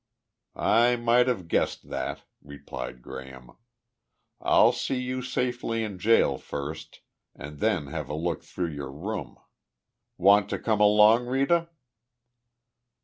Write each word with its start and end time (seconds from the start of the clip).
"I 0.55 0.95
might 0.95 1.27
have 1.27 1.47
guessed 1.47 1.89
that," 1.91 2.23
replied 2.41 3.03
Graham. 3.03 3.51
"I'll 4.41 4.71
see 4.71 4.99
you 4.99 5.21
safely 5.21 5.83
in 5.83 5.99
jail 5.99 6.39
first 6.39 7.01
and 7.35 7.59
then 7.59 7.85
have 7.85 8.09
a 8.09 8.15
look 8.15 8.41
through 8.41 8.71
your 8.71 8.91
room. 8.91 9.37
Want 10.17 10.49
to 10.49 10.57
come 10.57 10.79
along, 10.81 11.27
Rita?" 11.27 11.69